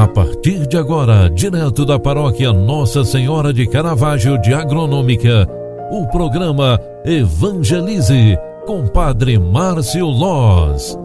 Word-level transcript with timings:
A 0.00 0.08
partir 0.08 0.66
de 0.66 0.78
agora, 0.78 1.28
direto 1.28 1.84
da 1.84 1.98
paróquia 1.98 2.54
Nossa 2.54 3.04
Senhora 3.04 3.52
de 3.52 3.66
Caravaggio 3.66 4.40
de 4.40 4.54
Agronômica, 4.54 5.46
o 5.90 6.06
programa 6.06 6.80
Evangelize 7.04 8.38
com 8.64 8.88
Padre 8.88 9.38
Márcio 9.38 10.06
Loz. 10.06 10.98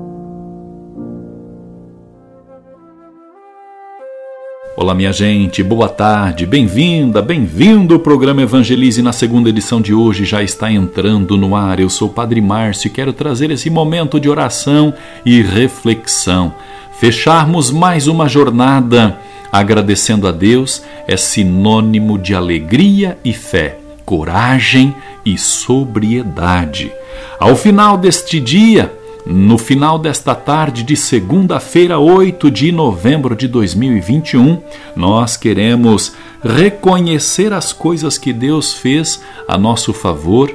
Olá, 4.77 4.95
minha 4.95 5.11
gente, 5.11 5.61
boa 5.61 5.89
tarde, 5.89 6.45
bem-vinda, 6.45 7.21
bem-vindo. 7.21 7.95
O 7.95 7.99
programa 7.99 8.43
Evangelize 8.43 9.01
na 9.01 9.11
segunda 9.11 9.49
edição 9.49 9.81
de 9.81 9.93
hoje 9.93 10.23
já 10.23 10.41
está 10.41 10.71
entrando 10.71 11.35
no 11.35 11.53
ar. 11.53 11.81
Eu 11.81 11.89
sou 11.89 12.07
o 12.07 12.13
Padre 12.13 12.39
Márcio 12.39 12.87
e 12.87 12.91
quero 12.91 13.11
trazer 13.11 13.51
esse 13.51 13.69
momento 13.69 14.21
de 14.21 14.29
oração 14.29 14.93
e 15.25 15.41
reflexão 15.41 16.53
Fecharmos 16.99 17.71
mais 17.71 18.07
uma 18.07 18.27
jornada 18.29 19.19
agradecendo 19.51 20.27
a 20.27 20.31
Deus 20.31 20.81
é 21.07 21.17
sinônimo 21.17 22.17
de 22.17 22.33
alegria 22.33 23.17
e 23.23 23.33
fé, 23.33 23.77
coragem 24.05 24.95
e 25.25 25.37
sobriedade. 25.37 26.91
Ao 27.37 27.55
final 27.55 27.97
deste 27.97 28.39
dia, 28.39 28.93
no 29.25 29.57
final 29.57 29.99
desta 29.99 30.33
tarde 30.33 30.83
de 30.83 30.95
segunda-feira, 30.95 31.99
8 31.99 32.49
de 32.49 32.71
novembro 32.71 33.35
de 33.35 33.47
2021, 33.47 34.61
nós 34.95 35.35
queremos 35.35 36.13
reconhecer 36.43 37.51
as 37.51 37.73
coisas 37.73 38.17
que 38.17 38.31
Deus 38.31 38.73
fez 38.73 39.21
a 39.47 39.57
nosso 39.57 39.91
favor, 39.93 40.53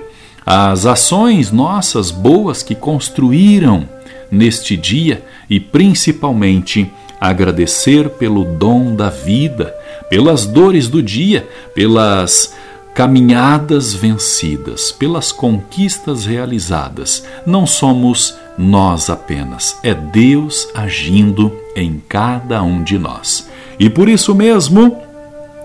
as 0.52 0.84
ações 0.84 1.52
nossas 1.52 2.10
boas 2.10 2.60
que 2.60 2.74
construíram 2.74 3.88
neste 4.28 4.76
dia 4.76 5.22
e 5.48 5.60
principalmente 5.60 6.90
agradecer 7.20 8.08
pelo 8.08 8.44
dom 8.44 8.96
da 8.96 9.10
vida, 9.10 9.72
pelas 10.08 10.46
dores 10.46 10.88
do 10.88 11.00
dia, 11.00 11.48
pelas 11.72 12.52
caminhadas 12.92 13.94
vencidas, 13.94 14.90
pelas 14.90 15.30
conquistas 15.30 16.26
realizadas. 16.26 17.24
Não 17.46 17.64
somos 17.64 18.34
nós 18.58 19.08
apenas, 19.08 19.78
é 19.84 19.94
Deus 19.94 20.66
agindo 20.74 21.56
em 21.76 22.02
cada 22.08 22.60
um 22.60 22.82
de 22.82 22.98
nós. 22.98 23.48
E 23.78 23.88
por 23.88 24.08
isso 24.08 24.34
mesmo, 24.34 25.00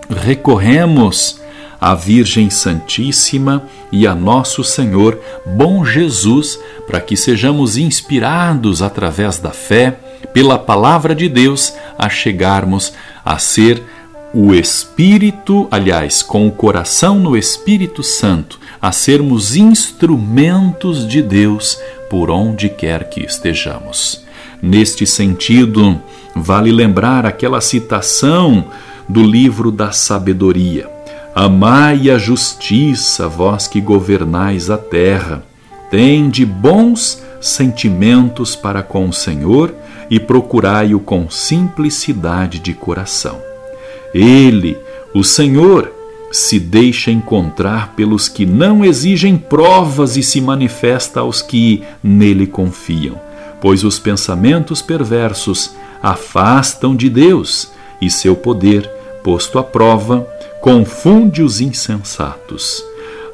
recorremos 0.08 1.40
à 1.80 1.94
Virgem 1.94 2.50
Santíssima 2.50 3.64
e 3.92 4.06
a 4.06 4.14
Nosso 4.14 4.64
Senhor, 4.64 5.18
bom 5.44 5.84
Jesus, 5.84 6.58
para 6.86 7.00
que 7.00 7.16
sejamos 7.16 7.76
inspirados 7.76 8.82
através 8.82 9.38
da 9.38 9.50
fé, 9.50 9.98
pela 10.32 10.58
palavra 10.58 11.14
de 11.14 11.28
Deus, 11.28 11.72
a 11.98 12.08
chegarmos 12.08 12.92
a 13.24 13.38
ser 13.38 13.82
o 14.34 14.52
Espírito, 14.54 15.66
aliás, 15.70 16.22
com 16.22 16.46
o 16.46 16.52
coração 16.52 17.18
no 17.18 17.36
Espírito 17.36 18.02
Santo, 18.02 18.58
a 18.80 18.92
sermos 18.92 19.56
instrumentos 19.56 21.06
de 21.06 21.22
Deus 21.22 21.78
por 22.10 22.30
onde 22.30 22.68
quer 22.68 23.08
que 23.08 23.20
estejamos. 23.20 24.24
Neste 24.60 25.06
sentido, 25.06 26.00
vale 26.34 26.70
lembrar 26.70 27.24
aquela 27.24 27.60
citação 27.60 28.66
do 29.08 29.22
livro 29.22 29.70
da 29.70 29.92
sabedoria 29.92 30.95
Amai 31.38 32.08
a 32.08 32.16
justiça, 32.16 33.28
vós 33.28 33.68
que 33.68 33.78
governais 33.78 34.70
a 34.70 34.78
terra. 34.78 35.44
Tende 35.90 36.46
bons 36.46 37.22
sentimentos 37.42 38.56
para 38.56 38.82
com 38.82 39.06
o 39.06 39.12
Senhor 39.12 39.74
e 40.08 40.18
procurai-o 40.18 40.98
com 40.98 41.28
simplicidade 41.28 42.58
de 42.58 42.72
coração. 42.72 43.38
Ele, 44.14 44.78
o 45.14 45.22
Senhor, 45.22 45.92
se 46.32 46.58
deixa 46.58 47.10
encontrar 47.10 47.92
pelos 47.94 48.30
que 48.30 48.46
não 48.46 48.82
exigem 48.82 49.36
provas 49.36 50.16
e 50.16 50.22
se 50.22 50.40
manifesta 50.40 51.20
aos 51.20 51.42
que 51.42 51.84
nele 52.02 52.46
confiam, 52.46 53.20
pois 53.60 53.84
os 53.84 53.98
pensamentos 53.98 54.80
perversos 54.80 55.76
afastam 56.02 56.96
de 56.96 57.10
Deus 57.10 57.72
e 58.00 58.08
seu 58.08 58.34
poder, 58.34 58.90
posto 59.22 59.58
à 59.58 59.62
prova, 59.62 60.26
confunde 60.60 61.42
os 61.42 61.60
insensatos. 61.60 62.82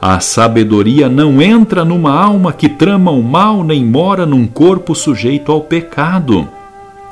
A 0.01 0.19
sabedoria 0.19 1.09
não 1.09 1.41
entra 1.41 1.85
numa 1.85 2.13
alma 2.13 2.53
que 2.53 2.69
trama 2.69 3.13
o 3.13 3.23
mal, 3.23 3.63
nem 3.63 3.85
mora 3.85 4.27
num 4.27 4.47
corpo 4.49 4.95
sujeito 4.95 5.53
ao 5.53 5.61
pecado. 5.61 6.49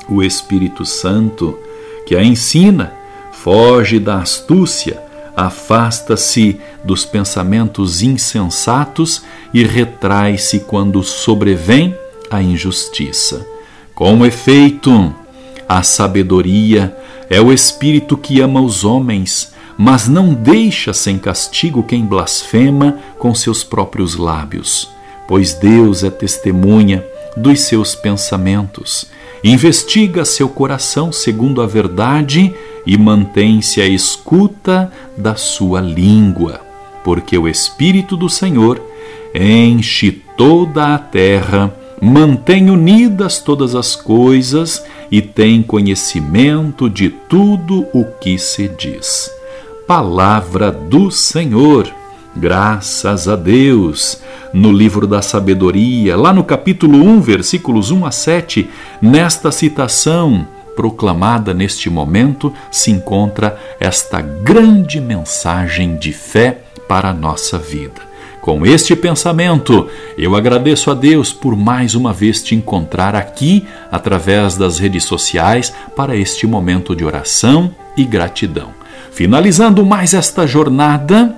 O 0.09 0.21
Espírito 0.21 0.85
Santo, 0.85 1.57
que 2.05 2.15
a 2.15 2.23
ensina, 2.23 2.91
foge 3.31 3.97
da 3.97 4.17
astúcia, 4.17 5.01
afasta-se 5.35 6.59
dos 6.83 7.05
pensamentos 7.05 8.01
insensatos 8.01 9.23
e 9.53 9.63
retrai-se 9.63 10.59
quando 10.59 11.01
sobrevém 11.01 11.95
a 12.29 12.41
injustiça. 12.41 13.47
Com 13.95 14.25
efeito, 14.25 15.15
a 15.67 15.81
sabedoria 15.81 16.93
é 17.29 17.39
o 17.39 17.53
Espírito 17.53 18.17
que 18.17 18.41
ama 18.41 18.59
os 18.59 18.83
homens 18.83 19.53
mas 19.77 20.07
não 20.07 20.33
deixa 20.33 20.93
sem 20.93 21.17
castigo 21.17 21.83
quem 21.83 22.05
blasfema 22.05 22.97
com 23.17 23.33
seus 23.33 23.63
próprios 23.63 24.15
lábios, 24.15 24.89
pois 25.27 25.53
Deus 25.53 26.03
é 26.03 26.09
testemunha 26.09 27.05
dos 27.35 27.61
seus 27.61 27.95
pensamentos. 27.95 29.07
Investiga 29.43 30.23
seu 30.23 30.47
coração 30.47 31.11
segundo 31.11 31.61
a 31.61 31.67
verdade 31.67 32.53
e 32.85 32.97
mantém-se 32.97 33.81
à 33.81 33.87
escuta 33.87 34.91
da 35.17 35.35
sua 35.35 35.81
língua, 35.81 36.61
porque 37.03 37.37
o 37.37 37.47
Espírito 37.47 38.15
do 38.15 38.29
Senhor 38.29 38.81
enche 39.33 40.11
toda 40.37 40.93
a 40.93 40.99
terra, 40.99 41.73
mantém 41.99 42.69
unidas 42.69 43.39
todas 43.39 43.73
as 43.73 43.95
coisas 43.95 44.83
e 45.09 45.21
tem 45.21 45.63
conhecimento 45.63 46.89
de 46.89 47.09
tudo 47.09 47.87
o 47.93 48.05
que 48.19 48.37
se 48.37 48.67
diz 48.67 49.40
palavra 49.91 50.71
do 50.71 51.11
Senhor. 51.11 51.85
Graças 52.33 53.27
a 53.27 53.35
Deus. 53.35 54.21
No 54.53 54.71
livro 54.71 55.05
da 55.05 55.21
sabedoria, 55.21 56.15
lá 56.15 56.31
no 56.31 56.45
capítulo 56.45 56.97
1, 56.97 57.19
versículos 57.19 57.91
1 57.91 58.05
a 58.05 58.09
7, 58.09 58.69
nesta 59.01 59.51
citação 59.51 60.47
proclamada 60.77 61.53
neste 61.53 61.89
momento, 61.89 62.53
se 62.71 62.89
encontra 62.89 63.59
esta 63.81 64.21
grande 64.21 65.01
mensagem 65.01 65.97
de 65.97 66.13
fé 66.13 66.61
para 66.87 67.09
a 67.09 67.13
nossa 67.13 67.57
vida. 67.57 68.01
Com 68.39 68.65
este 68.65 68.95
pensamento, 68.95 69.89
eu 70.17 70.37
agradeço 70.37 70.89
a 70.89 70.93
Deus 70.93 71.33
por 71.33 71.53
mais 71.57 71.95
uma 71.95 72.13
vez 72.13 72.41
te 72.41 72.55
encontrar 72.55 73.13
aqui 73.13 73.67
através 73.91 74.55
das 74.55 74.79
redes 74.79 75.03
sociais 75.03 75.73
para 75.97 76.15
este 76.15 76.47
momento 76.47 76.95
de 76.95 77.03
oração 77.03 77.75
e 77.97 78.05
gratidão. 78.05 78.80
Finalizando 79.11 79.85
mais 79.85 80.13
esta 80.13 80.47
jornada, 80.47 81.35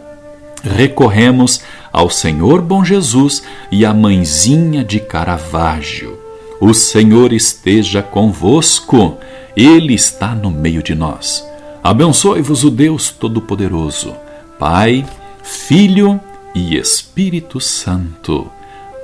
recorremos 0.63 1.61
ao 1.91 2.09
Senhor 2.09 2.61
Bom 2.61 2.83
Jesus 2.85 3.43
e 3.71 3.85
à 3.85 3.93
Mãezinha 3.93 4.83
de 4.83 4.99
Caravaggio. 4.99 6.19
O 6.61 6.73
Senhor 6.73 7.33
esteja 7.33 8.01
convosco, 8.01 9.17
Ele 9.55 9.93
está 9.93 10.33
no 10.33 10.49
meio 10.49 10.81
de 10.81 10.95
nós. 10.95 11.45
Abençoe-vos 11.83 12.63
o 12.63 12.69
Deus 12.69 13.09
Todo-Poderoso, 13.09 14.15
Pai, 14.57 15.05
Filho 15.43 16.21
e 16.55 16.77
Espírito 16.77 17.59
Santo. 17.59 18.49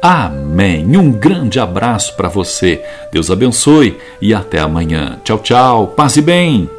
Amém. 0.02 0.96
Um 0.96 1.12
grande 1.12 1.60
abraço 1.60 2.16
para 2.16 2.30
você. 2.30 2.82
Deus 3.12 3.30
abençoe 3.30 3.98
e 4.22 4.34
até 4.34 4.60
amanhã. 4.60 5.20
Tchau, 5.26 5.40
tchau. 5.40 5.88
Paz 5.88 6.16
e 6.16 6.22
bem. 6.22 6.79